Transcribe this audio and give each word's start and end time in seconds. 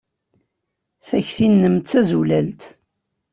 Takti-nnem 1.07 1.75
d 1.77 1.83
tazulalt. 1.89 2.63